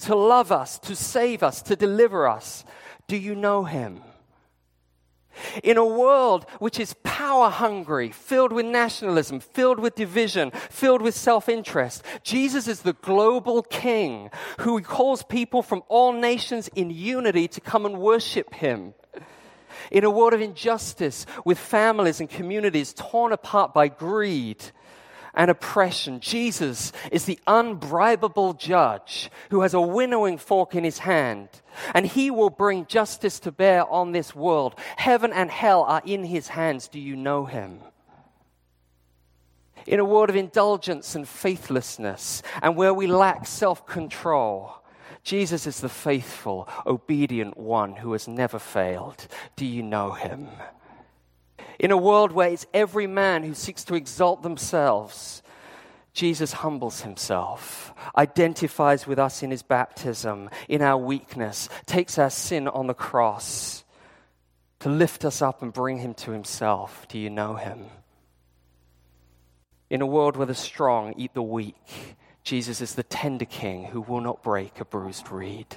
[0.00, 2.64] to love us, to save us, to deliver us.
[3.08, 4.02] Do you know Him?
[5.62, 11.14] In a world which is power hungry, filled with nationalism, filled with division, filled with
[11.14, 14.30] self interest, Jesus is the global king
[14.60, 18.94] who calls people from all nations in unity to come and worship him.
[19.90, 24.64] In a world of injustice, with families and communities torn apart by greed
[25.38, 31.48] and oppression, Jesus is the unbribable judge who has a winnowing fork in his hand,
[31.94, 34.74] and he will bring justice to bear on this world.
[34.96, 36.88] Heaven and hell are in his hands.
[36.88, 37.78] Do you know him?
[39.86, 44.82] In a world of indulgence and faithlessness, and where we lack self control,
[45.22, 49.28] Jesus is the faithful, obedient one who has never failed.
[49.54, 50.48] Do you know him?
[51.78, 55.42] In a world where it's every man who seeks to exalt themselves,
[56.12, 62.66] Jesus humbles himself, identifies with us in his baptism, in our weakness, takes our sin
[62.66, 63.84] on the cross
[64.80, 67.06] to lift us up and bring him to himself.
[67.08, 67.86] Do you know him?
[69.90, 74.00] In a world where the strong eat the weak, Jesus is the tender king who
[74.00, 75.76] will not break a bruised reed.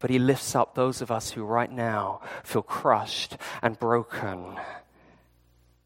[0.00, 4.58] But he lifts up those of us who right now feel crushed and broken.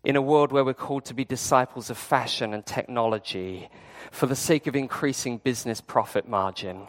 [0.05, 3.70] In a world where we're called to be disciples of fashion and technology
[4.11, 6.86] for the sake of increasing business profit margin,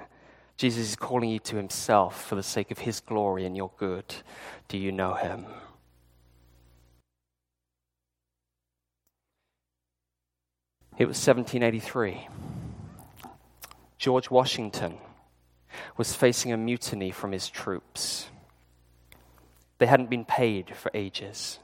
[0.57, 4.13] Jesus is calling you to himself for the sake of his glory and your good.
[4.67, 5.45] Do you know him?
[10.97, 12.27] It was 1783.
[13.97, 14.97] George Washington
[15.95, 18.27] was facing a mutiny from his troops.
[19.77, 21.59] They hadn't been paid for ages.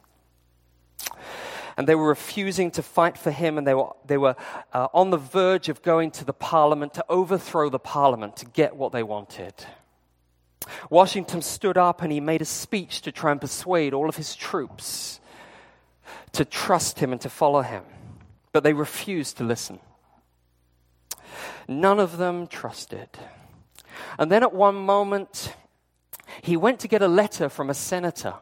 [1.77, 4.35] And they were refusing to fight for him, and they were, they were
[4.73, 8.75] uh, on the verge of going to the parliament to overthrow the parliament to get
[8.75, 9.53] what they wanted.
[10.89, 14.35] Washington stood up and he made a speech to try and persuade all of his
[14.35, 15.19] troops
[16.33, 17.83] to trust him and to follow him.
[18.51, 19.79] But they refused to listen.
[21.67, 23.09] None of them trusted.
[24.19, 25.55] And then at one moment,
[26.41, 28.35] he went to get a letter from a senator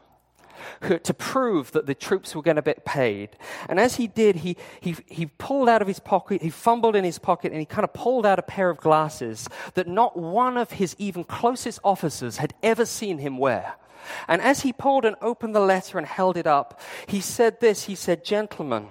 [0.82, 3.38] to prove that the troops were going to get paid.
[3.68, 7.04] And as he did, he, he, he pulled out of his pocket, he fumbled in
[7.04, 10.58] his pocket, and he kind of pulled out a pair of glasses that not one
[10.58, 13.76] of his even closest officers had ever seen him wear.
[14.28, 17.86] And as he pulled and opened the letter and held it up, he said this
[17.86, 18.88] He said, Gentlemen,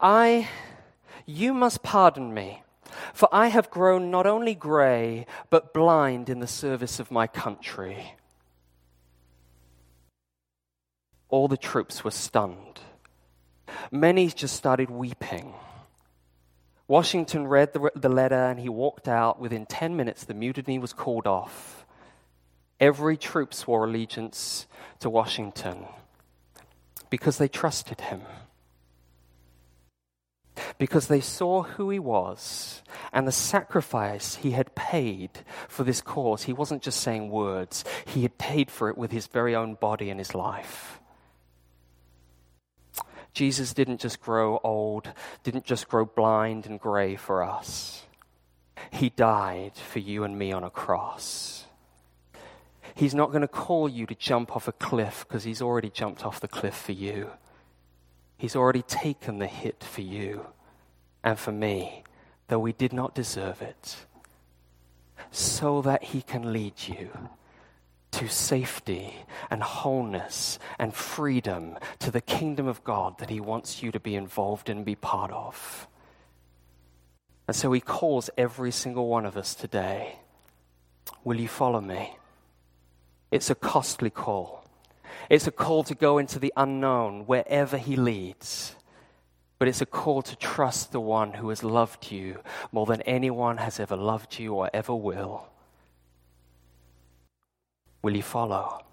[0.00, 0.48] I
[1.26, 2.62] you must pardon me,
[3.12, 8.14] for I have grown not only gray, but blind in the service of my country.
[11.28, 12.80] All the troops were stunned.
[13.90, 15.54] Many just started weeping.
[16.88, 19.40] Washington read the, the, letter and he walked out.
[19.40, 21.84] Within 10 minutes, the mutiny was called off.
[22.78, 24.66] Every troop swore allegiance
[25.00, 25.86] to Washington
[27.10, 28.22] because they trusted him
[30.78, 35.30] because they saw who he was and the sacrifice he had paid
[35.68, 36.44] for this cause.
[36.44, 40.10] He wasn't just saying words, he had paid for it with his very own body
[40.10, 41.00] and his life.
[43.36, 45.12] Jesus didn't just grow old,
[45.42, 48.06] didn't just grow blind and gray for us.
[48.90, 51.66] He died for you and me on a cross.
[52.94, 56.24] He's not going to call you to jump off a cliff because he's already jumped
[56.24, 57.28] off the cliff for you.
[58.38, 60.46] He's already taken the hit for you
[61.22, 62.04] and for me,
[62.48, 63.96] though we did not deserve it,
[65.30, 67.10] so that He can lead you
[68.16, 69.14] to safety
[69.50, 74.14] and wholeness and freedom to the kingdom of God that He wants you to be
[74.14, 75.86] involved in and be part of.
[77.46, 80.16] And so He calls every single one of us today
[81.24, 82.16] Will you follow me?
[83.30, 84.64] It's a costly call.
[85.28, 88.76] It's a call to go into the unknown wherever He leads.
[89.58, 92.40] But it's a call to trust the one who has loved you
[92.72, 95.48] more than anyone has ever loved you or ever will.
[98.06, 98.84] Will you follow?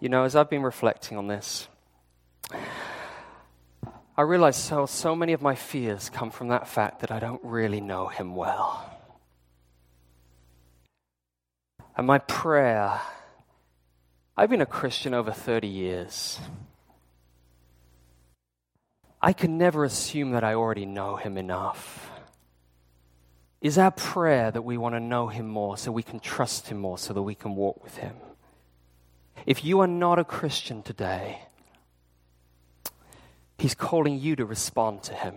[0.00, 1.68] You know, as I've been reflecting on this,
[4.16, 7.40] I realize so, so many of my fears come from that fact that I don't
[7.44, 8.98] really know him well.
[11.96, 13.00] And my prayer
[14.36, 16.40] I've been a Christian over 30 years.
[19.22, 22.10] I can never assume that I already know Him enough.
[23.60, 26.78] Is our prayer that we want to know Him more so we can trust Him
[26.78, 28.16] more so that we can walk with Him?
[29.46, 31.42] If you are not a Christian today,
[33.58, 35.36] He's calling you to respond to Him.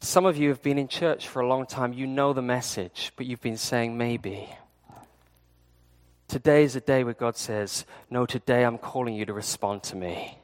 [0.00, 1.94] Some of you have been in church for a long time.
[1.94, 4.50] You know the message, but you've been saying maybe.
[6.34, 9.94] Today is a day where God says, No, today I'm calling you to respond to
[9.94, 10.36] me.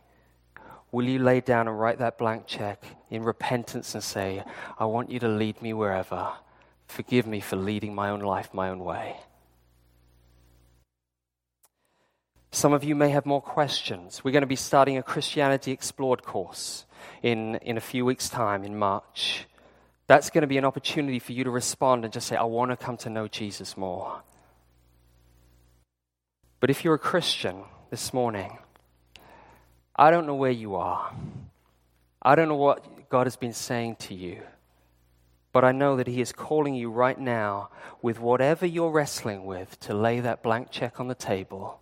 [0.93, 4.45] Will you lay down and write that blank check in repentance and say,
[4.79, 6.31] I want you to lead me wherever?
[6.87, 9.17] Forgive me for leading my own life my own way.
[12.53, 14.23] Some of you may have more questions.
[14.23, 16.85] We're going to be starting a Christianity Explored course
[17.21, 19.45] in, in a few weeks' time in March.
[20.07, 22.71] That's going to be an opportunity for you to respond and just say, I want
[22.71, 24.23] to come to know Jesus more.
[26.61, 28.59] But if you're a Christian this morning,
[29.97, 31.13] I don't know where you are.
[32.23, 34.43] I don't know what God has been saying to you.
[35.53, 37.71] But I know that He is calling you right now
[38.03, 41.81] with whatever you're wrestling with to lay that blank check on the table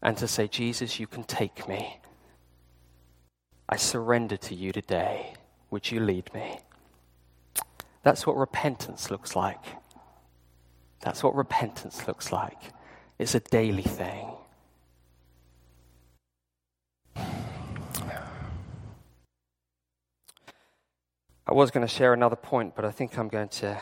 [0.00, 1.98] and to say, Jesus, you can take me.
[3.68, 5.34] I surrender to you today.
[5.70, 6.60] Would you lead me?
[8.04, 9.62] That's what repentance looks like.
[11.00, 12.58] That's what repentance looks like.
[13.18, 14.32] It's a daily thing.
[21.48, 23.80] I was going to share another point, but I think I'm going to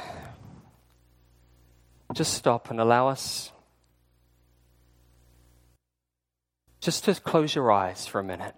[2.12, 3.51] just stop and allow us
[6.80, 8.55] just to close your eyes for a minute.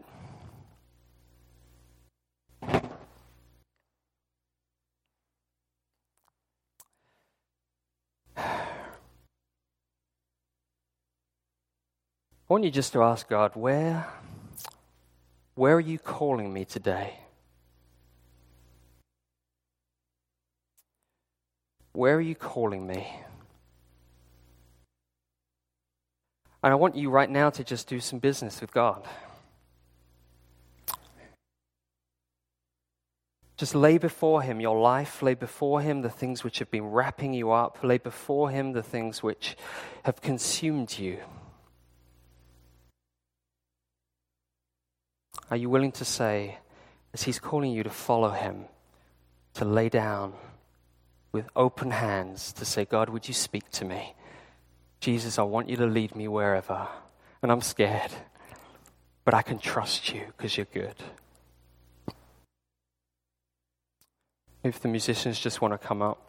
[12.49, 14.07] I want you just to ask God, where,
[15.57, 17.19] where are you calling me today?
[21.93, 23.05] Where are you calling me?
[26.63, 29.05] And I want you right now to just do some business with God.
[33.57, 37.33] Just lay before Him your life, lay before Him the things which have been wrapping
[37.33, 39.57] you up, lay before Him the things which
[40.05, 41.19] have consumed you.
[45.51, 46.59] Are you willing to say,
[47.15, 48.65] as He's calling you to follow Him,
[49.55, 50.33] to lay down
[51.33, 54.15] with open hands, to say, God, would you speak to me?
[55.01, 56.89] Jesus, I want you to lead me wherever.
[57.43, 58.11] And I'm scared,
[59.25, 60.95] but I can trust you because you're good.
[64.65, 66.23] If the musicians just want to come up.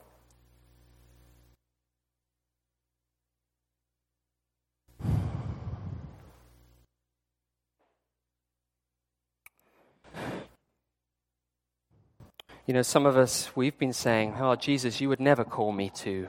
[12.67, 15.89] You know, some of us, we've been saying, Oh, Jesus, you would never call me
[16.01, 16.27] to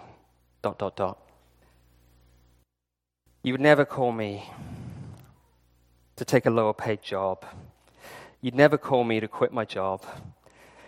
[0.62, 1.18] dot, dot, dot.
[3.43, 4.49] You would never call me
[6.14, 7.45] to take a lower paid job.
[8.41, 10.05] You'd never call me to quit my job.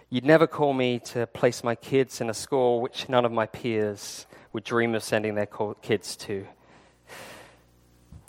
[0.08, 3.46] You'd never call me to place my kids in a school which none of my
[3.46, 5.48] peers would dream of sending their
[5.82, 6.46] kids to.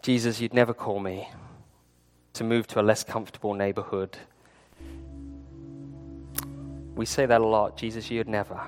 [0.01, 1.29] Jesus, you'd never call me
[2.33, 4.17] to move to a less comfortable neighborhood.
[7.01, 7.77] We say that a lot.
[7.77, 8.61] Jesus, you'd never.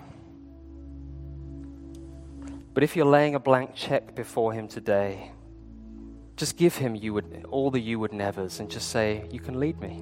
[2.73, 5.29] But if you're laying a blank check before Him today,
[6.36, 9.59] just give him you would, all the you would nevers and just say, You can
[9.59, 9.99] lead me.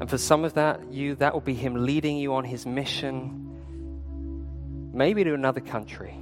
[0.00, 3.50] And for some of that, you that will be him leading you on his mission,
[4.94, 6.16] maybe to another country,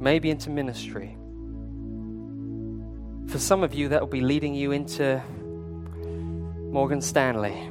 [0.00, 1.16] maybe into ministry.
[3.28, 5.22] For some of you, that will be leading you into
[6.70, 7.70] Morgan Stanley,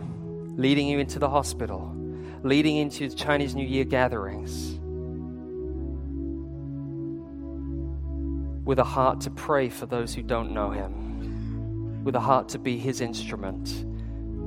[0.56, 1.96] leading you into the hospital,
[2.42, 4.80] leading into Chinese New Year gatherings
[8.66, 12.60] with a heart to pray for those who don't know Him, with a heart to
[12.60, 13.86] be His instrument.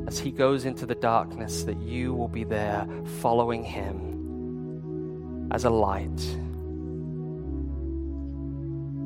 [0.09, 2.89] As He goes into the darkness, that you will be there
[3.21, 6.37] following Him as a light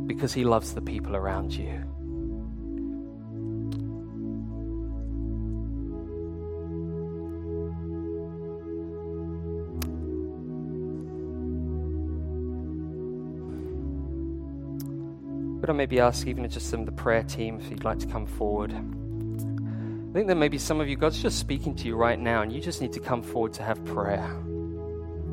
[0.07, 1.85] because He loves the people around you.
[15.65, 18.07] Could I maybe ask even just some of the prayer team if you'd like to
[18.07, 18.71] come forward?
[18.71, 22.43] I think there may be some of you, God's just speaking to you right now,
[22.43, 24.29] and you just need to come forward to have prayer.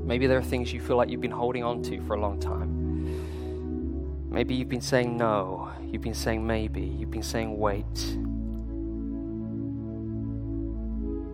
[0.06, 2.40] Maybe there are things you feel like you've been holding on to for a long
[2.40, 4.30] time.
[4.32, 7.84] Maybe you've been saying no, you've been saying maybe, you've been saying wait.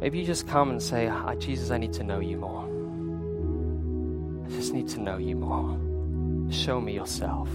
[0.02, 2.64] Maybe you just come and say, ah, Jesus, I need to know you more.
[4.48, 5.78] I just need to know you more.
[6.52, 7.48] Show me yourself.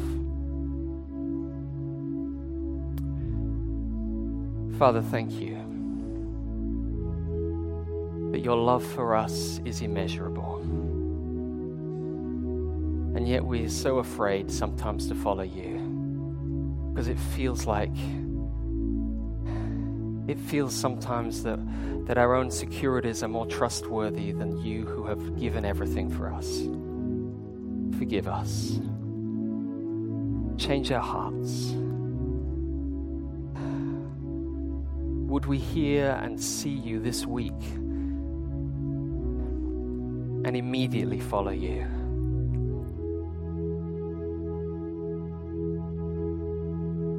[4.78, 5.56] Father, thank you
[8.32, 10.56] that your love for us is immeasurable.
[13.14, 17.94] And yet we're so afraid sometimes to follow you because it feels like
[20.28, 21.58] it feels sometimes that,
[22.06, 26.62] that our own securities are more trustworthy than you who have given everything for us.
[27.98, 28.80] Forgive us.
[30.56, 31.74] Change our hearts.
[35.32, 37.58] Would we hear and see you this week
[40.44, 41.86] and immediately follow you?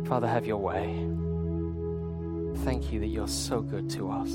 [0.08, 0.94] Father, have your way.
[2.64, 4.30] Thank you that you're so good to us.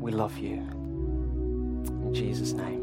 [0.00, 0.56] We love you.
[0.56, 2.81] In Jesus' name.